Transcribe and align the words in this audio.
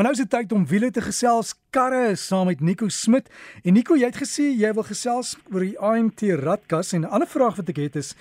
Maar 0.00 0.08
nou 0.08 0.18
is 0.18 0.28
dit 0.28 0.38
tyd 0.38 0.52
om 0.56 0.62
wiele 0.66 0.88
te 0.90 1.02
gesels. 1.04 1.50
Karre 1.76 2.14
saam 2.16 2.46
met 2.48 2.60
Nico 2.64 2.86
Smit. 2.88 3.26
En 3.62 3.74
Nico, 3.76 3.98
jy 4.00 4.08
het 4.08 4.16
gesê 4.16 4.46
jy 4.56 4.70
wil 4.72 4.86
gesels 4.88 5.34
oor 5.52 5.60
die 5.60 5.74
AMT 5.76 6.22
radkas 6.40 6.94
en 6.96 7.02
'n 7.04 7.10
ander 7.12 7.28
vraag 7.28 7.58
wat 7.60 7.68
ek 7.68 7.76
het 7.76 7.96
is, 7.96 8.14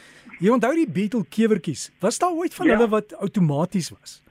jy 0.44 0.52
onthou 0.52 0.73
die 0.76 0.89
Beetle 0.92 1.23
kewertjies? 1.23 1.89
Was 2.02 2.20
daar 2.20 2.36
ooit 2.36 2.54
van 2.54 2.68
ja. 2.68 2.76
hulle 2.76 2.89
wat 2.89 3.15
outomaties 3.15 3.89
was? 3.96 4.21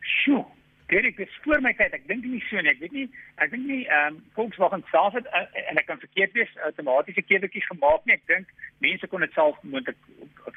Sjoe. 0.00 0.44
Dit 0.86 1.18
is 1.18 1.38
voor 1.42 1.60
my 1.60 1.72
tyd. 1.74 1.94
Ek 1.96 2.04
dink 2.06 2.24
nie 2.24 2.40
so 2.46 2.60
nie. 2.62 2.70
Ek 2.70 2.78
weet 2.78 2.92
nie, 2.94 3.06
ek 3.42 3.50
dink 3.50 3.66
nie 3.66 3.80
ehm 3.88 4.14
um, 4.14 4.20
Volkswagen 4.36 4.84
self 4.92 5.16
het 5.18 5.26
uh, 5.34 5.42
en 5.70 5.80
ek 5.80 5.88
kan 5.88 5.98
verkeerd 5.98 6.36
wees 6.38 6.52
outomatiese 6.68 7.24
kewertjies 7.26 7.66
gemaak 7.66 8.06
nie. 8.06 8.14
Ek 8.14 8.22
dink 8.30 8.52
mense 8.84 9.10
kon 9.10 9.24
dit 9.26 9.34
self 9.34 9.58
moontlik 9.66 9.98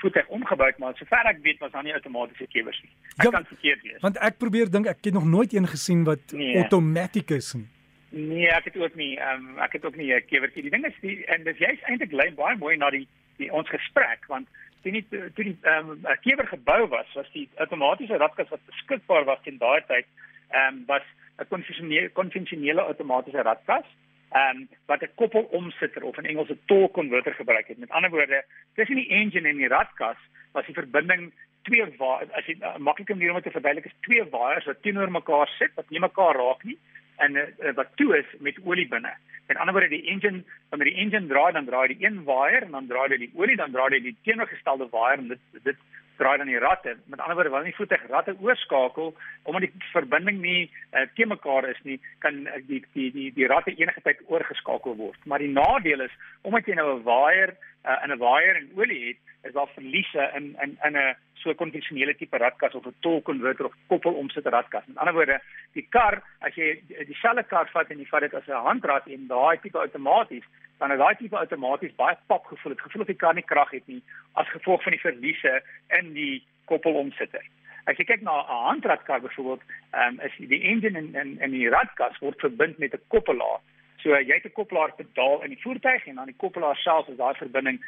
voertuig 0.04 0.30
omgebou, 0.38 0.70
maar 0.78 0.94
sover 1.02 1.32
ek 1.34 1.42
weet 1.48 1.66
was 1.66 1.74
daar 1.74 1.88
nie 1.88 1.98
outomatiese 1.98 2.46
kewers 2.54 2.78
nie. 2.86 2.94
Ek 3.18 3.26
ja, 3.26 3.34
kan 3.40 3.50
verkeerd 3.50 3.82
wees. 3.88 3.98
Want 4.06 4.22
ek 4.30 4.38
probeer 4.38 4.70
dink 4.70 4.92
ek 4.92 5.02
het 5.10 5.18
nog 5.18 5.26
nooit 5.26 5.54
een 5.54 5.68
gesien 5.68 6.06
wat 6.06 6.38
nee. 6.38 6.54
outomaties 6.62 7.34
is 7.40 7.54
nie. 7.58 7.68
Nee, 8.10 8.48
ek 8.54 8.70
het 8.70 8.78
ook 8.78 8.96
nie 9.02 9.16
ehm 9.18 9.50
um, 9.50 9.58
ek 9.66 9.80
het 9.80 9.90
ook 9.90 9.98
nie 9.98 10.14
'n 10.14 10.26
kewertjie. 10.30 10.62
Die 10.70 10.76
ding 10.78 10.86
is 10.86 11.02
die 11.02 11.26
en 11.26 11.44
dis 11.44 11.58
jy's 11.58 11.82
eintlik 11.90 12.14
lei 12.14 12.30
baie 12.38 12.58
mooi 12.58 12.78
na 12.78 12.94
die 12.94 13.08
die 13.42 13.50
ons 13.50 13.70
gesprek 13.70 14.26
want 14.28 14.48
toe 14.84 14.92
nie 14.92 15.06
toe 15.10 15.44
die 15.44 15.58
ehm 15.62 15.90
um, 15.90 16.06
kewer 16.24 16.48
gebou 16.48 16.88
was, 16.88 17.14
was 17.16 17.32
die 17.34 17.48
outomatiese 17.56 18.18
radkas 18.18 18.50
wat 18.50 18.66
beskikbaar 18.66 19.26
was 19.26 19.40
in 19.44 19.58
daai 19.58 19.82
tyd 19.88 20.06
ehm 20.50 20.68
um, 20.68 20.86
was 20.88 21.06
'n 21.40 21.48
konvensionele 21.48 22.10
konvensionele 22.10 22.88
outomatiese 22.92 23.42
radkas 23.42 23.86
ehm 24.32 24.58
um, 24.58 24.68
wat 24.86 25.04
'n 25.04 25.16
koppelomsitter 25.16 26.04
of 26.04 26.18
in 26.18 26.26
Engels 26.26 26.50
'n 26.50 26.62
torque 26.66 26.94
converter 26.94 27.34
gebruik 27.34 27.68
het. 27.68 27.78
Met 27.78 27.90
ander 27.90 28.10
woorde, 28.10 28.44
tussen 28.76 28.96
die 28.96 29.10
engine 29.10 29.48
en 29.48 29.58
die 29.58 29.68
radkas 29.68 30.18
was 30.52 30.66
die 30.66 30.80
verbinding 30.82 31.34
twee 31.64 31.84
as 31.84 32.46
jy 32.46 32.56
'n 32.56 32.64
uh, 32.64 32.78
maklike 32.78 33.14
manier 33.14 33.30
om 33.30 33.36
dit 33.36 33.44
te 33.44 33.58
verduidelik 33.58 33.86
is 33.86 34.02
twee 34.02 34.24
waiers 34.30 34.66
wat 34.66 34.82
teenoor 34.82 35.12
mekaar 35.12 35.48
sit 35.58 35.72
wat 35.76 35.90
nie 35.90 36.00
mekaar 36.00 36.36
raak 36.36 36.64
nie 36.64 36.78
en 37.18 37.36
uh, 37.36 37.74
wat 37.76 37.96
toe 37.96 38.18
is 38.18 38.26
met 38.40 38.60
olie 38.64 38.88
binne. 38.88 39.14
Met 39.50 39.58
ander 39.58 39.74
woorde, 39.74 39.90
die 39.90 40.06
engine 40.06 40.44
wanneer 40.70 40.92
die 40.92 41.00
engine 41.02 41.28
draai, 41.28 41.52
dan 41.52 41.66
draai 41.66 41.88
die 41.88 42.04
een 42.06 42.24
waier 42.24 42.68
en 42.68 42.76
dan 42.78 42.88
draai 42.88 43.08
dit 43.10 43.24
die 43.24 43.32
olie, 43.34 43.56
dan 43.58 43.72
draai 43.74 43.90
dit 43.96 44.04
die 44.04 44.18
teenoorgestelde 44.28 44.86
waier 44.92 45.18
en 45.18 45.32
dit 45.32 45.64
dit 45.66 45.80
draai 46.20 46.38
dan 46.38 46.52
die 46.52 46.60
ratte. 46.62 46.94
Met 47.06 47.20
ander 47.20 47.36
woorde, 47.36 47.50
wanneer 47.50 47.72
die 47.72 47.80
voertuig 47.80 48.04
ratte 48.12 48.36
oorskakel 48.46 49.16
omdat 49.44 49.66
die 49.66 49.90
verbinding 49.94 50.38
nie 50.44 50.62
uh, 50.68 51.08
te 51.16 51.26
mekaar 51.26 51.66
is 51.72 51.82
nie, 51.88 51.98
kan 52.26 52.44
uh, 52.46 52.60
die 52.68 52.84
die 52.94 53.10
die 53.16 53.32
die 53.34 53.50
ratte 53.50 53.74
enige 53.74 54.06
tyd 54.06 54.22
oorgeskakel 54.28 54.96
word. 55.02 55.26
Maar 55.26 55.42
die 55.42 55.54
nadeel 55.56 56.06
is 56.06 56.20
omdat 56.42 56.70
jy 56.70 56.78
nou 56.78 56.90
'n 57.00 57.04
waier 57.10 57.56
uh, 57.86 58.04
in 58.04 58.12
'n 58.12 58.18
waier 58.18 58.56
en 58.56 58.72
olie 58.76 59.08
het, 59.08 59.18
is 59.44 59.54
daar 59.54 59.68
verliese 59.74 60.32
in 60.36 60.56
in 60.62 60.78
in 60.84 60.98
'n 60.98 61.16
so 61.34 61.54
konvensionele 61.54 62.16
tipe 62.16 62.38
radkas 62.38 62.76
of 62.76 62.86
'n 62.86 62.96
torque 63.00 63.24
converter 63.24 63.66
of 63.66 63.74
koppelomsit 63.88 64.46
radkas. 64.46 64.86
Met 64.86 64.98
ander 64.98 65.14
woorde, 65.14 65.42
die 65.74 65.88
kar, 65.90 66.22
as 66.40 66.56
jy 66.56 66.82
dieselfde 66.88 67.44
kar 67.44 67.70
vat 67.72 67.90
en 67.90 68.00
jy 68.00 68.06
vat 68.06 68.22
dit 68.22 68.34
as 68.34 68.48
'n 68.48 68.66
handrat 68.68 69.08
en 69.08 69.28
daai 69.28 69.60
tipe 69.62 69.78
outomaties, 69.78 70.46
dan 70.78 70.92
is 70.92 70.98
daai 70.98 71.16
tipe 71.16 71.38
outomaties 71.38 71.96
baie 71.96 72.18
pap 72.28 72.46
gevoel. 72.46 72.74
Dit 72.74 72.82
gevoel 72.82 73.02
of 73.02 73.08
die 73.08 73.16
kar 73.24 73.34
nie 73.34 73.44
krag 73.44 73.72
het 73.72 73.88
nie 73.88 74.04
as 74.34 74.48
gevolg 74.48 74.84
van 74.84 74.92
die 74.92 75.06
verliese 75.08 75.62
in 76.00 76.14
die 76.14 76.44
koppelomsitter. 76.66 77.44
As 77.86 77.98
jy 77.98 78.06
kyk 78.06 78.22
na 78.22 78.42
'n 78.42 78.64
handratkar 78.66 79.22
byvoorbeeld, 79.22 79.62
ehm 79.92 80.20
um, 80.20 80.20
is 80.20 80.36
die 80.38 80.64
engine 80.64 80.98
en 80.98 81.16
en 81.16 81.40
en 81.40 81.52
die 81.52 81.70
radkas 81.70 82.20
word 82.20 82.40
verbind 82.40 82.78
met 82.78 82.94
'n 82.94 83.02
koppelaar. 83.08 83.60
So 84.04 84.16
jy 84.16 84.34
het 84.34 84.46
'n 84.46 84.58
koppelaar 84.60 84.94
pedaal 84.96 85.44
in 85.44 85.50
die 85.50 85.62
voertuig 85.62 86.08
en 86.08 86.16
dan 86.16 86.26
die 86.26 86.42
koppelaar 86.44 86.78
self 86.78 87.08
is 87.08 87.18
daai 87.18 87.36
verbinding. 87.36 87.80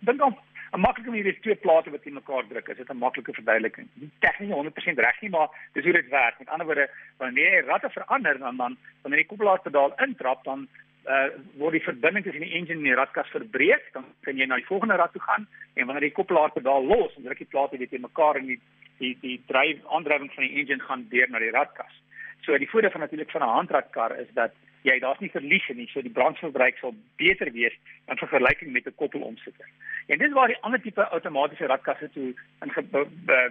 Dink 0.00 0.18
dan 0.18 0.36
'n 0.72 0.80
maklike 0.80 1.10
manier 1.10 1.26
is 1.26 1.40
twee 1.40 1.54
plate 1.54 1.90
wat 1.90 2.02
teen 2.02 2.14
mekaar 2.14 2.44
druk. 2.48 2.68
Is 2.68 2.76
dit 2.76 2.90
'n 2.90 2.96
maklike 2.96 3.32
verduideliking? 3.32 3.88
Nie 3.94 4.10
tegnies 4.18 4.50
100% 4.50 4.98
reg 4.98 5.20
nie, 5.20 5.30
maar 5.30 5.48
dis 5.72 5.84
hoe 5.84 5.92
dit 5.92 6.08
werk. 6.08 6.38
Met 6.38 6.48
ander 6.48 6.66
woorde, 6.66 6.90
wanneer 7.18 7.50
jy 7.54 7.66
ratte 7.66 7.90
verander 7.90 8.38
dan 8.38 8.56
dan 8.56 8.76
wanneer 9.02 9.20
die 9.20 9.30
koppelaar 9.30 9.60
pedaal 9.60 9.92
intrap, 9.96 10.44
dan 10.44 10.68
uh 11.08 11.28
word 11.56 11.72
die 11.72 11.88
verbinding 11.88 12.24
tussen 12.24 12.42
die 12.42 12.52
engine 12.52 12.78
en 12.78 12.82
die 12.82 12.94
radkas 12.94 13.28
verbreek, 13.32 13.88
dan 13.92 14.04
kan 14.20 14.36
jy 14.36 14.46
na 14.46 14.56
die 14.60 14.68
volgende 14.68 14.96
rad 15.00 15.12
toe 15.12 15.22
gaan 15.22 15.46
en 15.74 15.86
wanneer 15.86 16.08
die 16.10 16.18
koppelaar 16.18 16.52
pedaal 16.52 16.84
los, 16.84 17.14
dan 17.14 17.24
druk 17.24 17.38
die 17.38 17.52
plate 17.54 17.78
weer 17.78 17.88
teen 17.88 18.04
mekaar 18.04 18.36
en 18.36 18.46
die 18.46 18.60
die 18.98 19.16
die 19.20 19.40
dryf 19.48 19.80
aandrywing 19.96 20.30
van 20.34 20.44
die 20.44 20.60
engine 20.60 20.84
gaan 20.84 21.06
deur 21.08 21.30
na 21.30 21.38
die 21.38 21.50
radkas. 21.50 21.94
So 22.40 22.58
die 22.58 22.70
voordeel 22.70 22.90
van 22.90 23.00
natuurlik 23.00 23.30
van 23.30 23.42
'n 23.42 23.56
handradkar 23.58 24.18
is 24.18 24.28
dat 24.32 24.52
jy 24.82 24.98
daar's 24.98 25.18
nie 25.18 25.30
verliese 25.30 25.74
nie, 25.74 25.88
so 25.92 26.02
die 26.02 26.12
brandverbruik 26.12 26.78
sal 26.80 26.94
beter 27.16 27.52
wees 27.52 27.74
in 28.08 28.16
vergelyking 28.16 28.72
met 28.72 28.86
'n 28.86 28.94
koppelomsitter. 28.94 29.68
En 30.06 30.18
dis 30.18 30.32
waar 30.32 30.46
die 30.46 30.60
ander 30.60 30.80
tipe 30.80 31.08
outomatiese 31.08 31.66
radkasse 31.66 32.10
toe 32.10 32.34
in 32.60 32.72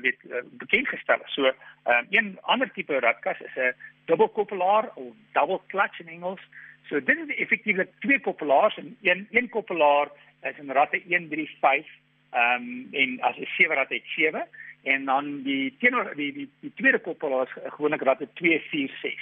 weet 0.02 0.18
eh, 0.30 0.42
bekend 0.52 0.88
gestel 0.88 1.22
is. 1.26 1.34
So, 1.34 1.46
um, 1.46 2.06
een 2.10 2.38
ander 2.42 2.72
tipe 2.72 3.00
radkas 3.00 3.40
is 3.40 3.56
'n 3.56 3.74
dubbelkoppelaar 4.06 4.90
of 4.96 5.14
double 5.34 5.62
clutch 5.68 6.00
in 6.00 6.08
Engels. 6.08 6.42
So 6.88 7.04
dit 7.04 7.18
is 7.18 7.36
effektiewelik 7.36 7.90
twee 8.00 8.20
koppelaars 8.20 8.78
en 8.78 8.98
een 9.02 9.28
een 9.32 9.50
koppelaar 9.50 10.08
is 10.42 10.58
'n 10.58 10.72
ratte 10.72 11.02
135 11.08 11.88
ehm 12.32 12.62
um, 12.62 12.88
en 12.92 13.22
as 13.22 13.38
'n 13.38 13.46
sewe 13.46 13.74
rat 13.74 13.90
het 13.90 14.06
7 14.06 14.48
en 14.84 15.06
dan 15.06 15.42
die 15.44 15.76
teenoor 15.80 16.14
die 16.16 16.32
die 16.34 16.50
die 16.60 16.72
tweede 16.76 17.00
koppelaar 17.00 17.48
is 17.48 17.74
gewoonlik 17.74 18.02
ratte 18.02 18.28
246. 18.34 19.20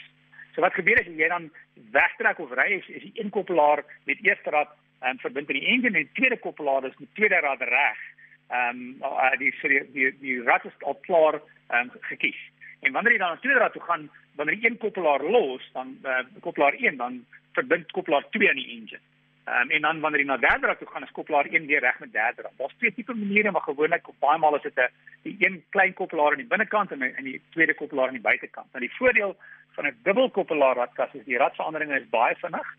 So 0.56 0.62
wat 0.62 0.74
gebeur 0.74 1.00
as 1.00 1.10
jy 1.10 1.30
dan 1.30 1.50
wegtrek 1.94 2.40
of 2.40 2.54
ry 2.58 2.72
is, 2.80 2.88
is 2.90 3.06
die 3.06 3.16
een 3.22 3.30
koppelaar 3.30 3.84
met 4.10 4.22
eerste 4.26 4.50
rad 4.50 4.76
ehm 5.00 5.18
um, 5.18 5.20
verbind 5.22 5.50
aan 5.50 5.60
die 5.60 5.68
engine 5.74 5.98
en 5.98 6.06
die 6.06 6.18
tweede 6.20 6.38
koppelaar 6.42 6.86
is 6.86 6.98
met 6.98 7.14
tweede 7.14 7.40
rad 7.46 7.62
reg. 7.62 8.00
Ehm 8.50 8.86
um, 9.04 9.36
die 9.38 9.54
die 9.62 9.84
die 9.94 10.14
die 10.20 10.40
rad 10.44 10.66
is 10.66 10.78
al 10.80 10.98
klaar 11.08 11.42
ehm 11.42 11.90
um, 11.90 11.92
gekies. 12.12 12.40
En 12.80 12.92
wanneer 12.92 13.14
jy 13.14 13.20
dan 13.20 13.36
na 13.36 13.42
tweede 13.42 13.60
rad 13.60 13.74
toe 13.74 13.82
gaan, 13.82 14.10
wanneer 14.36 14.56
jy 14.56 14.70
een 14.70 14.78
koppelaar 14.78 15.24
los, 15.24 15.70
dan 15.74 15.98
uh, 16.04 16.24
koppelaar 16.42 16.74
1 16.74 16.98
dan 16.98 17.26
verbind 17.54 17.92
koppelaar 17.92 18.26
2 18.30 18.50
aan 18.50 18.62
die 18.62 18.70
engine. 18.78 19.02
Um, 19.48 19.70
en 19.70 19.82
dan 19.82 20.00
wanneer 20.00 20.20
jy 20.20 20.28
na 20.28 20.38
derde 20.38 20.68
rad 20.68 20.78
toe 20.78 20.88
gaan, 20.88 21.04
is 21.04 21.12
koppelaar 21.12 21.46
1 21.46 21.66
weer 21.66 21.80
reg 21.80 22.00
met 22.00 22.12
derde 22.12 22.42
rad. 22.42 22.52
Daar's 22.58 22.74
twee 22.78 22.94
tipe 22.94 23.14
maniere, 23.14 23.52
maar 23.52 23.62
gewoonlik 23.62 24.08
op 24.08 24.16
baie 24.20 24.38
maal 24.38 24.56
is 24.56 24.62
dit 24.62 24.76
'n 24.76 24.90
die 25.24 25.36
een 25.40 25.64
klein 25.70 25.94
koppelaar 25.94 26.32
aan 26.32 26.44
die 26.44 26.54
binnekant 26.54 26.92
en 26.92 27.02
en 27.02 27.24
die 27.24 27.42
tweede 27.50 27.74
koppelaar 27.74 28.08
aan 28.08 28.20
die 28.20 28.28
buitekant. 28.30 28.68
Nou 28.72 28.86
die 28.86 28.96
voordeel 28.98 29.38
van 29.76 29.86
'n 29.88 29.96
dubbelkoppelaar 30.04 30.76
radkas 30.76 31.14
is 31.14 31.26
die 31.26 31.38
radveranderinge 31.38 32.00
is 32.00 32.10
baie 32.10 32.36
vinnig. 32.36 32.76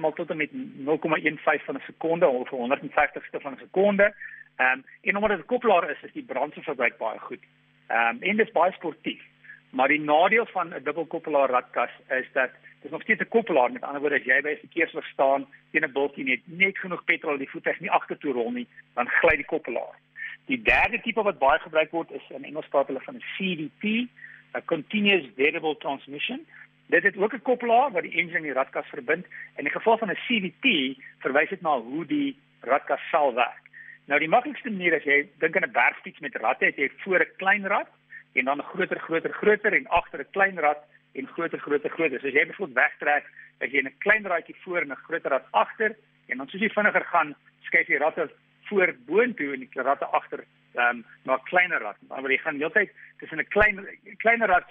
Maar 0.00 0.12
tot 0.12 0.30
en 0.30 0.36
met 0.36 0.50
0,15 0.52 1.64
van 1.64 1.74
'n 1.74 1.82
sekonde 1.86 2.26
of 2.26 2.50
150ste 2.50 3.40
van 3.40 3.52
'n 3.52 3.58
sekonde. 3.58 4.14
Um, 4.58 4.84
en 5.02 5.16
omdat 5.16 5.30
dit 5.30 5.38
'n 5.38 5.52
koppelaar 5.52 5.90
is, 5.90 6.02
is 6.02 6.12
die 6.12 6.24
brandstofverbruik 6.24 6.96
baie 6.98 7.18
goed. 7.18 7.42
Um, 7.90 8.16
en 8.20 8.36
dit 8.36 8.46
is 8.46 8.52
baie 8.52 8.72
sportief. 8.72 9.22
Maar 9.70 9.88
die 9.88 10.00
nadeel 10.00 10.46
van 10.46 10.68
'n 10.68 10.82
dubbelkoppelaar 10.82 11.50
radkas 11.50 11.90
is 12.08 12.28
dat 12.32 12.50
dit 12.84 12.92
nog 12.92 13.02
steeds 13.02 13.20
'n 13.20 13.28
koppelaar 13.36 13.72
met 13.72 13.82
ander 13.82 14.00
woorde 14.00 14.20
as 14.20 14.24
jy 14.24 14.40
by 14.40 14.52
'n 14.52 14.66
verkeerslig 14.66 15.06
staan 15.06 15.46
teen 15.70 15.84
'n 15.84 15.92
bultjie 15.92 16.24
net 16.24 16.40
net 16.44 16.78
genoeg 16.78 17.04
petrol 17.04 17.38
die 17.38 17.50
voertuig 17.50 17.80
nie 17.80 17.90
agtertoe 17.90 18.32
rol 18.32 18.50
nie, 18.50 18.66
dan 18.94 19.08
gly 19.08 19.36
die 19.36 19.52
koppelaar. 19.52 19.96
Die 20.46 20.62
derde 20.62 21.00
tipe 21.00 21.22
wat 21.22 21.38
baie 21.38 21.58
gebruik 21.58 21.90
word 21.90 22.10
is 22.10 22.26
in 22.28 22.44
Engels 22.44 22.68
praat 22.68 22.86
hulle 22.86 23.00
van 23.00 23.16
'n 23.16 23.24
CVT, 23.36 23.84
'n 24.54 24.64
continuous 24.64 25.26
variable 25.36 25.76
transmission. 25.76 26.46
Dit 26.86 27.02
het 27.02 27.16
ook 27.16 27.32
'n 27.34 27.42
koppelaar 27.42 27.90
wat 27.92 28.02
die 28.02 28.16
engine 28.20 28.36
en 28.36 28.42
die 28.42 28.52
radkas 28.52 28.86
verbind. 28.86 29.26
In 29.56 29.64
die 29.64 29.72
geval 29.72 29.98
van 29.98 30.10
'n 30.10 30.22
CVT 30.26 30.98
verwys 31.18 31.48
dit 31.48 31.60
na 31.60 31.80
hoe 31.80 32.06
die 32.06 32.36
radkas 32.60 33.08
sal 33.10 33.34
werk. 33.34 33.64
Nou 34.04 34.20
die 34.20 34.28
maklikste 34.28 34.70
manier 34.70 34.94
as 34.94 35.04
jy 35.04 35.28
dink 35.38 35.56
aan 35.56 35.68
'n 35.68 35.72
bergfiets 35.72 36.20
met 36.20 36.36
ratte, 36.36 36.64
het 36.64 36.76
jy 36.76 36.90
voor 36.96 37.20
'n 37.20 37.36
klein 37.36 37.66
rad 37.66 37.88
en 38.34 38.44
dan 38.44 38.58
'n 38.58 38.70
groter 38.72 38.98
groter 38.98 39.32
groter 39.32 39.72
en 39.72 39.86
agter 39.86 40.20
'n 40.20 40.30
klein 40.30 40.58
rad 40.58 40.84
en 41.14 41.26
groter 41.26 41.58
groter 41.58 41.90
groter. 41.90 42.20
So 42.20 42.26
as 42.26 42.34
jy 42.34 42.46
byvoorbeeld 42.46 42.78
wegtrek, 42.78 43.30
as 43.60 43.70
jy 43.70 43.82
'n 43.82 43.94
klein 43.98 44.26
radjie 44.26 44.56
voor 44.64 44.82
en 44.82 44.92
'n 44.92 45.04
groter 45.06 45.30
rad 45.30 45.46
agter 45.50 45.96
en 46.28 46.36
dan 46.38 46.48
soos 46.48 46.60
jy 46.60 46.68
vinniger 46.68 47.04
gaan, 47.04 47.34
skuif 47.62 47.86
jy 47.88 47.98
ratte 47.98 48.30
voor 48.68 48.94
boontoe 49.06 49.52
en 49.54 49.60
die 49.60 49.82
ratte 49.82 50.06
agter 50.06 50.44
ehm 50.74 50.88
um, 50.88 51.04
na 51.24 51.34
'n 51.34 51.48
kleiner 51.50 51.80
rad. 51.80 51.96
Maar 52.08 52.30
jy 52.30 52.38
gaan 52.38 52.58
heeltyd 52.58 52.90
tussen 53.18 53.38
'n 53.38 53.48
klein 53.48 53.86
kleiner 54.16 54.48
rad 54.48 54.66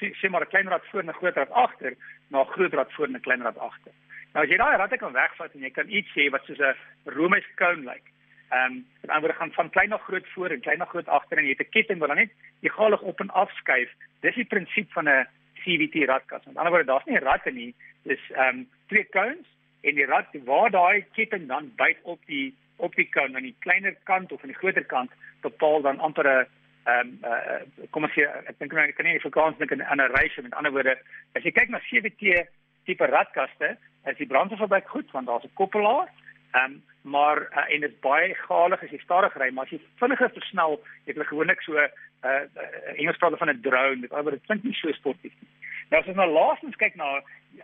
sê 0.00 0.28
maar 0.28 0.42
'n 0.42 0.52
klein 0.54 0.68
rad 0.68 0.84
voor 0.90 1.00
en 1.00 1.08
'n 1.08 1.20
groot 1.20 1.36
rad 1.36 1.50
agter 1.50 1.94
na 2.28 2.40
'n 2.40 2.52
groot 2.54 2.72
rad 2.72 2.92
voor 2.92 3.06
en 3.06 3.16
'n 3.16 3.20
klein 3.20 3.42
rad 3.42 3.58
agter. 3.58 3.92
Nou 4.34 4.44
as 4.44 4.50
jy 4.50 4.56
daai 4.56 4.76
radde 4.76 4.98
kan 4.98 5.12
wegvat 5.12 5.54
en 5.54 5.60
jy 5.60 5.70
kan 5.70 5.88
iets 5.88 6.10
sê 6.10 6.30
wat 6.30 6.44
soos 6.44 6.58
'n 6.58 6.76
Romeis 7.04 7.46
cone 7.54 7.84
lyk. 7.84 7.94
Like, 7.94 8.10
Ehm 8.48 8.72
um, 8.72 8.86
dan 9.00 9.20
word 9.20 9.34
gaan 9.34 9.52
van 9.52 9.70
klein 9.70 9.88
na 9.88 9.96
groot 9.96 10.26
voor 10.28 10.50
en 10.50 10.60
klein 10.60 10.78
na 10.78 10.84
groot 10.84 11.08
agter 11.08 11.38
en 11.38 11.44
jy 11.44 11.54
het 11.58 11.66
'n 11.66 11.70
ketting 11.70 11.98
wat 11.98 12.08
dan 12.08 12.16
net 12.16 12.32
egalig 12.60 13.00
op 13.00 13.20
en 13.20 13.30
af 13.30 13.50
skuif. 13.50 13.90
Dis 14.20 14.34
die 14.34 14.44
prinsip 14.44 14.92
van 14.92 15.08
'n 15.08 15.26
CVT 15.66 16.06
radkas. 16.08 16.44
Met 16.46 16.56
ander 16.56 16.72
woorde, 16.72 16.90
daar's 16.92 17.08
nie 17.10 17.18
ratte 17.18 17.52
nie. 17.52 17.74
Dis 18.06 18.22
ehm 18.34 18.62
um, 18.62 18.68
twee 18.86 19.06
cones 19.10 19.48
en 19.82 19.94
die 19.98 20.06
rad 20.06 20.30
waar 20.44 20.70
daai 20.70 21.04
ketting 21.18 21.48
dan 21.50 21.72
byt 21.76 21.98
op 22.02 22.20
die 22.26 22.54
op 22.76 22.94
die 22.94 23.08
cone 23.08 23.36
aan 23.36 23.48
die 23.48 23.56
kleiner 23.64 23.96
kant 24.04 24.32
of 24.32 24.42
aan 24.42 24.52
die 24.52 24.60
groter 24.62 24.84
kant 24.84 25.10
bepaal 25.42 25.82
dan 25.82 25.98
amper 25.98 26.28
'n 26.28 26.46
ehm 26.86 27.00
um, 27.00 27.18
uh, 27.30 27.88
kom 27.90 28.06
ons 28.06 28.14
sê 28.14 28.26
ek 28.26 28.58
dink 28.58 28.72
ek 28.72 28.96
kan 28.96 29.06
nie 29.06 29.18
vir 29.18 29.34
kans 29.38 29.58
dink 29.58 29.72
aan 29.72 30.02
'n 30.02 30.14
reis 30.18 30.36
met 30.42 30.54
ander 30.54 30.72
woorde 30.72 30.98
as 31.34 31.42
jy 31.42 31.52
kyk 31.52 31.68
na 31.68 31.80
CVT 31.88 32.46
tipe 32.86 33.06
radkaste, 33.06 33.76
is 34.06 34.16
die 34.16 34.30
brandstofverbruik 34.32 34.88
goed 34.88 35.10
want 35.10 35.26
daar's 35.26 35.44
'n 35.44 35.54
koppelaar 35.54 36.08
Ehm 36.56 36.64
um, 36.64 36.82
maar 37.00 37.38
uh, 37.40 37.74
en 37.74 37.80
dit 37.80 37.90
is 37.90 38.00
baie 38.00 38.34
galig 38.34 38.82
as 38.82 38.90
jy 38.90 38.98
stadig 38.98 39.34
ry, 39.38 39.50
maar 39.54 39.64
as 39.64 39.70
jy 39.70 39.80
vinniger 40.00 40.30
versnel, 40.34 40.80
het 41.06 41.14
hulle 41.14 41.26
gewoonlik 41.28 41.60
so 41.62 41.72
'n 41.72 41.90
uh, 42.26 42.30
uh, 42.30 42.98
Engels 43.00 43.16
praat 43.16 43.38
van 43.38 43.50
'n 43.50 43.60
drone, 43.60 44.00
dit 44.00 44.12
albei 44.12 44.34
dit 44.34 44.46
klink 44.46 44.62
nie 44.62 44.74
so 44.74 44.92
sportief 44.92 45.34
nie. 45.40 45.50
Nou 45.90 46.00
as 46.00 46.08
ons 46.10 46.18
nou 46.18 46.26
laastens 46.30 46.76
kyk 46.76 46.96
na 46.98 47.20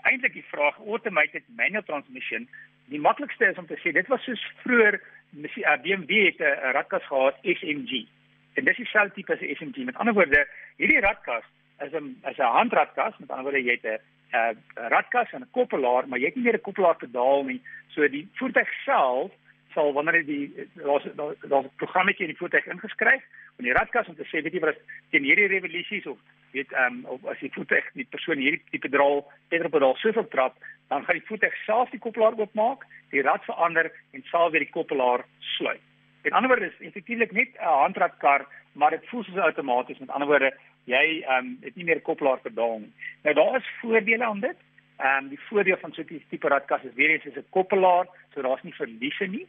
eintlik 0.08 0.36
die 0.36 0.46
vraag 0.50 0.78
automated 0.86 1.42
manual 1.58 1.82
transmission, 1.88 2.46
die 2.92 3.00
maklikste 3.00 3.48
is 3.50 3.58
om 3.58 3.66
te 3.66 3.78
sê 3.82 3.92
dit 3.92 4.08
was 4.12 4.22
soos 4.26 4.42
vroeër 4.62 4.98
uh, 4.98 5.76
BMW 5.82 6.26
het 6.28 6.40
'n 6.40 6.72
radkas 6.76 7.06
gehad 7.08 7.36
SMG. 7.42 8.06
En 8.54 8.64
dis 8.64 8.76
dieselfde 8.76 9.14
tipe 9.14 9.32
as 9.32 9.40
'n 9.40 9.54
SMG. 9.56 9.84
Met 9.84 9.96
ander 9.96 10.14
woorde, 10.14 10.46
hierdie 10.76 11.00
radkas 11.00 11.44
is 11.80 11.92
'n 11.92 12.16
is 12.30 12.38
'n 12.38 12.54
handradkas, 12.58 13.18
met 13.18 13.30
ander 13.30 13.44
woorde 13.44 13.64
jy 13.64 13.78
het 13.80 13.86
'n 13.86 14.00
'n 14.32 14.88
radkas 14.88 15.32
en 15.32 15.42
'n 15.42 15.50
koppelaar, 15.50 16.08
maar 16.08 16.18
jy 16.18 16.26
het 16.26 16.34
nie 16.34 16.44
meer 16.44 16.58
'n 16.58 16.68
koppelaar 16.68 16.96
pedaal 16.96 17.44
nie. 17.44 17.60
So 17.88 18.08
die 18.08 18.28
voertuig 18.34 18.68
self 18.84 19.32
sal 19.74 19.92
wanneer 19.92 20.24
die 20.24 20.68
daar's 20.74 21.04
daar's 21.14 21.66
'n 21.66 21.76
programmetjie 21.76 22.26
in 22.26 22.32
die 22.32 22.38
voertuig 22.38 22.66
ingeskryf 22.66 23.22
van 23.56 23.64
die 23.64 23.72
radkas 23.72 24.08
om 24.08 24.14
te 24.14 24.24
sê 24.24 24.42
weet 24.42 24.52
jy 24.52 24.60
wat 24.60 24.78
teen 25.10 25.24
hierdie 25.24 25.46
revolusies 25.46 26.06
of 26.06 26.18
weet 26.52 26.72
ehm 26.72 27.04
um, 27.06 27.28
as 27.32 27.38
die 27.40 27.52
voertuig 27.52 27.84
die 27.92 28.08
persoon 28.10 28.38
hierdie 28.38 28.62
tipe 28.70 28.88
pedaal 28.88 29.24
pedaal 29.48 29.96
soveel 29.96 30.28
trap 30.28 30.56
dan 30.92 31.04
gaan 31.04 31.18
die 31.18 31.26
voertuig 31.26 31.54
self 31.64 31.90
die 31.90 32.00
koppelaar 32.04 32.36
oopmaak, 32.38 32.84
die 33.10 33.22
rad 33.24 33.44
verander 33.48 33.88
en 34.12 34.24
sal 34.30 34.50
weer 34.50 34.64
die 34.64 34.74
koppelaar 34.74 35.24
sluit. 35.56 35.80
In 36.22 36.34
ander 36.36 36.50
woorde 36.52 36.68
is 36.68 36.84
effektiewelik 36.88 37.32
net 37.32 37.56
'n 37.56 37.78
handradkar, 37.84 38.44
maar 38.72 38.90
dit 38.90 39.08
voel 39.08 39.24
soos 39.24 39.38
outomaties. 39.46 39.98
Met 39.98 40.10
ander 40.10 40.28
woorde, 40.28 40.52
jy 40.84 41.06
ehm 41.22 41.38
um, 41.38 41.56
het 41.62 41.74
nie 41.76 41.84
meer 41.84 42.00
koppelaar 42.00 42.40
pedaal 42.40 42.78
nie. 42.78 42.92
Nou 43.22 43.34
daar 43.34 43.56
is 43.56 43.72
voordele 43.80 44.24
aan 44.24 44.40
dit. 44.40 44.58
Ehm 44.98 45.24
um, 45.24 45.28
die 45.28 45.40
voordeel 45.48 45.76
van 45.80 45.92
so 45.92 46.02
'n 46.02 46.22
tipe 46.28 46.48
radkas 46.48 46.84
is 46.84 46.94
weer 46.94 47.10
eens 47.10 47.24
is 47.24 47.36
'n 47.36 47.50
koppelaar, 47.50 48.06
so 48.34 48.42
daar's 48.42 48.62
nie 48.62 48.74
verliese 48.74 49.26
nie. 49.26 49.46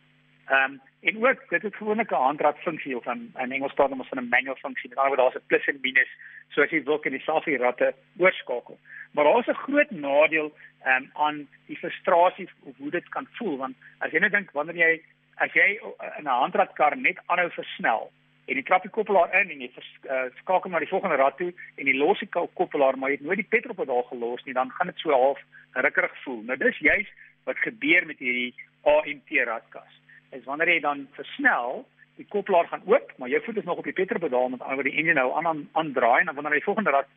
Ehm 0.48 0.72
um, 0.72 0.81
en 1.01 1.25
ook 1.25 1.50
dit 1.50 1.62
het 1.62 1.75
gewoonlik 1.75 2.12
'n 2.12 2.25
handrad 2.30 2.57
funksie 2.60 2.98
of 2.98 3.06
'n 3.06 3.34
in 3.40 3.51
Engels 3.51 3.74
praat 3.74 3.92
ons 3.92 4.07
van 4.07 4.24
'n 4.24 4.28
manual 4.30 4.56
funksie. 4.56 4.90
Ander 4.90 5.07
woorde 5.07 5.22
daar's 5.22 5.44
'n 5.44 5.48
plus 5.48 5.68
en 5.68 5.78
minus 5.81 6.12
so 6.50 6.62
as 6.62 6.69
jy 6.69 6.84
wil 6.84 7.00
kan 7.00 7.12
die 7.12 7.57
ratte 7.57 7.94
oorskakel. 8.18 8.80
Maar 9.12 9.24
daar's 9.24 9.48
'n 9.48 9.63
groot 9.66 9.92
nadeel 9.92 10.54
ehm 10.84 11.04
um, 11.04 11.10
aan 11.13 11.48
die 11.66 11.78
frustrasie 11.78 12.50
of 12.63 12.78
hoe 12.78 12.90
dit 12.90 13.10
kan 13.10 13.28
voel 13.31 13.57
want 13.57 13.75
as 13.98 14.12
jy 14.12 14.19
net 14.19 14.31
dink 14.31 14.51
wanneer 14.51 14.75
jy 14.75 15.01
as 15.36 15.54
jy 15.54 15.80
in 16.18 16.24
'n 16.24 16.40
handradkar 16.42 16.98
net 16.98 17.18
aanhou 17.25 17.50
versnel 17.50 18.12
en 18.45 18.56
die 18.56 18.90
koppelaar 18.90 19.42
in 19.42 19.50
en 19.50 19.62
jy 19.62 19.69
uh, 20.10 20.25
skakel 20.42 20.69
na 20.69 20.80
die 20.80 20.88
volgende 20.88 21.16
rad 21.16 21.38
toe 21.38 21.54
en 21.75 21.88
jy 21.88 21.95
los 21.95 22.19
die 22.19 22.30
koppelaar 22.54 22.98
maar 22.98 23.10
jy 23.10 23.16
het 23.16 23.25
nooit 23.25 23.42
die 23.42 23.51
petrolpedaal 23.56 24.04
gelos 24.04 24.44
nie 24.44 24.54
dan 24.54 24.72
gaan 24.72 24.88
dit 24.88 25.00
so 25.00 25.12
half 25.12 25.40
rukkerig 25.74 26.16
voel. 26.24 26.42
Nou 26.44 26.57
dis 26.57 26.78
juis 26.78 27.07
wat 27.44 27.57
gebeur 27.57 28.06
met 28.06 28.19
hierdie 28.19 28.54
AMT 28.83 29.30
radkas 29.45 30.00
is 30.31 30.45
wanneer 30.50 30.74
jy 30.74 30.80
dan 30.80 31.07
versnel, 31.13 31.83
die 32.18 32.25
koppelaar 32.30 32.68
gaan 32.68 32.85
oop, 32.85 33.12
maar 33.18 33.30
jou 33.30 33.41
voet 33.45 33.57
is 33.57 33.68
nog 33.69 33.77
op 33.81 33.89
die 33.89 33.94
petrolpedaal 33.94 34.50
met 34.50 34.62
ander 34.62 34.83
die 34.83 34.97
enjin 35.01 35.18
nou 35.18 35.30
aan 35.38 35.47
aan 35.47 35.62
aandraai 35.71 36.19
en 36.19 36.25
dan 36.25 36.35
wanneer 36.35 36.59
jy 36.59 36.65
volgende 36.65 36.94
rad 36.95 37.09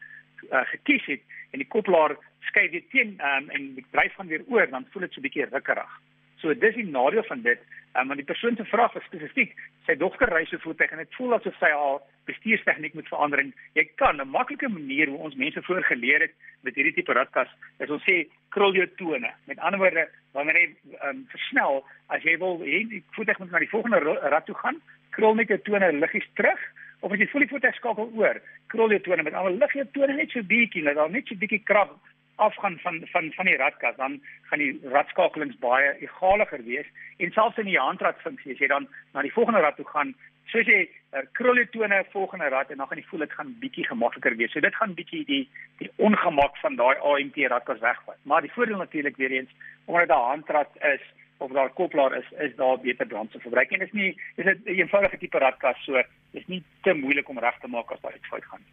uh, 0.50 0.64
gekies 0.72 1.04
het 1.06 1.22
en 1.52 1.62
die 1.62 1.68
koppelaar 1.68 2.16
skuif 2.48 2.70
weer 2.70 2.84
teen 2.92 3.16
um, 3.20 3.48
en 3.50 3.72
die 3.78 3.86
dryf 3.90 4.14
gaan 4.14 4.30
weer 4.32 4.44
oor, 4.48 4.68
dan 4.70 4.86
voel 4.92 5.06
dit 5.06 5.12
so 5.12 5.20
'n 5.20 5.26
bietjie 5.28 5.48
rukkerig. 5.50 5.92
So 6.40 6.54
dis 6.54 6.74
die 6.74 6.84
nadeel 6.84 7.24
van 7.24 7.42
dit, 7.42 7.60
um, 7.96 8.06
want 8.08 8.20
die 8.20 8.28
persoon 8.28 8.56
se 8.56 8.64
vraag 8.64 8.92
was 8.92 9.04
spesifiek, 9.04 9.54
sy 9.86 9.96
dogter 9.96 10.28
ry 10.28 10.44
so 10.44 10.58
voertuig 10.58 10.92
en 10.92 10.98
dit 10.98 11.14
voel 11.16 11.34
asof 11.34 11.56
sy 11.58 11.70
haar 11.72 12.00
bestuurstegniek 12.28 12.94
moet 12.94 13.08
verander 13.08 13.44
jy 13.74 13.84
kan 13.96 14.20
'n 14.20 14.28
maklike 14.28 14.68
manier 14.68 15.08
hoe 15.08 15.18
ons 15.18 15.34
mense 15.34 15.62
voor 15.62 15.82
geleer 15.82 16.20
het 16.20 16.34
met 16.62 16.74
hierdie 16.74 16.94
tipe 16.94 17.12
radkas, 17.12 17.48
is 17.78 17.90
ons 17.90 18.02
sê 18.04 18.28
krul 18.50 18.74
jou 18.74 18.86
tone. 18.96 19.30
Met 19.46 19.58
ander 19.58 19.78
woorde, 19.78 20.08
wanneer 20.36 20.58
jy 20.60 20.66
um, 21.08 21.22
versnel, 21.32 21.80
as 22.14 22.24
jy 22.26 22.36
wil 22.42 22.60
hê 22.64 22.82
die 22.90 23.02
voertuig 23.16 23.40
moet 23.42 23.54
na 23.54 23.62
die 23.64 23.72
volgende 23.72 24.16
rad 24.32 24.46
toe 24.48 24.56
gaan, 24.60 24.80
krul 25.16 25.36
net 25.38 25.52
jou 25.52 25.58
tone 25.68 25.92
liggies 25.96 26.28
terug 26.38 26.60
of 27.04 27.12
as 27.12 27.20
jy 27.20 27.28
voel 27.30 27.44
die 27.44 27.52
voertuig 27.52 27.78
skakel 27.78 28.12
oor, 28.20 28.40
krul 28.72 28.92
jou 28.92 29.00
tone 29.06 29.24
met 29.26 29.36
ander 29.36 29.56
lig 29.56 29.78
jou 29.78 29.86
tone 29.96 30.16
net 30.18 30.34
so 30.34 30.44
bietjie, 30.52 30.84
laat 30.84 31.00
daar 31.00 31.12
net 31.12 31.28
so 31.28 31.38
bietjie 31.40 31.62
krag 31.68 31.92
afgaan 32.36 32.78
van 32.78 33.02
van 33.12 33.32
van 33.32 33.46
die 33.46 33.56
radkas 33.56 33.96
dan 33.96 34.20
gaan 34.50 34.58
die 34.58 34.80
radskakelings 34.92 35.58
baie 35.58 35.92
egaliger 36.00 36.64
wees. 36.64 36.86
En 37.16 37.32
selfs 37.32 37.58
in 37.58 37.70
die 37.70 37.78
handradfunksie 37.78 38.52
as 38.52 38.62
jy 38.62 38.68
dan 38.72 38.88
na 39.12 39.22
die 39.22 39.32
volgende 39.32 39.60
rad 39.60 39.76
toe 39.76 39.88
gaan 39.88 40.14
soos 40.52 40.68
jy 40.70 40.82
uh, 40.86 41.24
krul 41.38 41.58
jy 41.58 41.66
tone 41.72 42.04
volgende 42.12 42.48
rad 42.52 42.70
en 42.70 42.82
dan 42.82 42.88
gaan 42.88 43.00
jy 43.00 43.06
voel 43.10 43.24
dit 43.24 43.36
gaan 43.38 43.54
bietjie 43.60 43.86
gemakliker 43.86 44.36
wees. 44.36 44.52
So 44.52 44.60
dit 44.60 44.74
gaan 44.74 44.94
bietjie 44.94 45.24
die 45.28 45.44
die 45.80 45.90
ongemak 45.96 46.58
van 46.62 46.76
daai 46.76 46.96
AMT 46.96 47.38
radkas 47.52 47.82
wegvat. 47.84 48.18
Maar 48.22 48.46
die 48.46 48.52
voordeel 48.52 48.82
natuurlik 48.82 49.16
weer 49.16 49.38
eens 49.40 49.50
omdat 49.86 50.08
dit 50.08 50.16
'n 50.16 50.28
handrad 50.30 50.70
is 50.94 51.02
of 51.38 51.52
daar 51.52 51.70
koppelaar 51.72 52.16
is 52.18 52.28
is 52.48 52.56
daar 52.56 52.78
beter 52.80 53.06
brandstofverbruik 53.06 53.70
en 53.72 53.78
dit 53.78 53.88
is 53.88 53.94
nie 53.94 54.10
dis 54.36 54.46
'n 54.46 54.62
eenvoudige 54.64 55.18
tipe 55.18 55.38
radkas 55.38 55.84
so 55.84 56.02
is 56.32 56.46
nie 56.46 56.62
te 56.82 56.92
moeilik 56.92 57.28
om 57.28 57.38
reg 57.38 57.58
te 57.60 57.68
maak 57.68 57.90
as 57.92 58.00
daar 58.00 58.16
iets 58.16 58.28
fout 58.28 58.44
gaan 58.44 58.64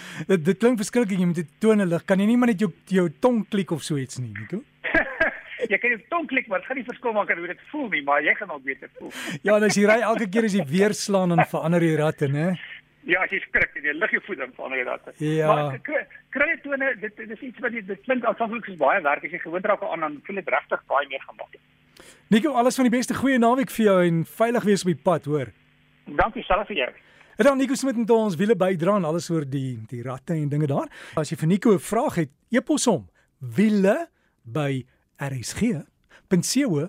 dit 0.30 0.44
dit 0.44 0.58
klink 0.58 0.80
verskriklik 0.82 1.20
jy 1.20 1.28
moet 1.30 1.40
dit 1.42 1.54
tone 1.62 1.86
lig. 1.88 2.04
Kan 2.08 2.22
jy 2.22 2.28
nie 2.30 2.38
maar 2.40 2.52
net 2.52 2.62
jou 2.64 2.70
jou 2.92 3.08
tong 3.24 3.42
klik 3.52 3.72
of 3.76 3.84
so 3.86 4.00
iets 4.00 4.20
nie, 4.22 4.32
Nico? 4.36 4.62
jy 5.72 5.78
kan 5.78 5.94
jou 5.94 6.00
tong 6.12 6.28
klik, 6.30 6.48
maar 6.50 6.62
dit 6.62 6.70
gaan 6.70 6.80
nie 6.80 6.88
verskil 6.88 7.16
maak 7.16 7.32
hoe 7.32 7.50
dit 7.50 7.66
voel 7.72 7.88
nie, 7.94 8.04
maar 8.06 8.22
jy 8.24 8.34
gaan 8.38 8.54
ook 8.54 8.64
beter 8.66 8.92
voel. 8.98 9.12
ja, 9.46 9.56
en 9.56 9.68
as 9.68 9.78
jy 9.78 9.88
ry 9.88 9.98
elke 10.12 10.28
keer 10.28 10.48
as 10.48 10.56
jy 10.58 10.68
weer 10.70 10.96
slaan 10.98 11.36
en 11.36 11.44
verander 11.50 11.84
die 11.84 11.98
ratte, 12.00 12.30
né? 12.32 12.52
Ja, 13.08 13.24
as 13.24 13.32
jy 13.34 13.40
skrik 13.42 13.78
en 13.78 13.86
jy 13.88 13.94
lig 13.98 14.12
jou 14.14 14.22
voet 14.28 14.42
dan 14.44 14.56
verander 14.56 14.82
die 14.82 14.88
ratte. 14.88 15.14
Ja. 15.22 15.50
Maar 15.50 15.78
kry 16.34 16.48
jy 16.52 16.58
tone 16.64 16.94
dit 17.02 17.16
dit 17.18 17.36
is 17.36 17.46
iets 17.50 17.64
wat 17.64 17.76
jy 17.76 17.84
dit 17.86 18.06
klink 18.06 18.26
aanvanklik 18.28 18.70
soos 18.70 18.80
baie 18.80 19.02
werk 19.04 19.26
as 19.26 19.34
jy 19.34 19.42
gewoond 19.42 19.70
raak 19.70 19.84
aan 19.86 20.06
dan 20.06 20.20
voel 20.26 20.42
dit 20.42 20.52
regtig 20.56 20.84
baie 20.92 21.08
meer 21.10 21.24
gemaak. 21.28 21.60
Nico, 22.32 22.52
alles 22.56 22.74
van 22.78 22.84
die 22.88 22.96
beste 22.96 23.14
goeie 23.14 23.38
naweek 23.38 23.70
vir 23.70 23.84
jou 23.84 23.98
en 24.06 24.24
veilig 24.24 24.64
wees 24.64 24.82
op 24.82 24.86
die 24.92 25.02
pad, 25.04 25.24
hoor. 25.24 25.52
Dankie 26.06 26.42
self 26.42 26.66
vir 26.66 26.76
jou. 26.76 26.92
En 27.36 27.44
dan 27.44 27.58
Nico 27.58 27.74
Smit 27.74 27.96
met 27.96 28.10
ons 28.10 28.36
wiele 28.36 28.56
bydra 28.56 28.96
en 28.96 29.04
alles 29.08 29.30
oor 29.32 29.44
die 29.48 29.78
die 29.88 30.02
ratte 30.04 30.32
en 30.36 30.48
dinge 30.52 30.66
daar. 30.70 30.88
As 31.16 31.30
jy 31.32 31.36
vir 31.40 31.48
Nico 31.48 31.72
'n 31.74 31.78
vraag 31.78 32.14
het, 32.14 32.30
e-pos 32.50 32.84
hom 32.86 33.08
wiele 33.40 34.08
by 34.44 34.84
rsg.co.za. 35.18 36.88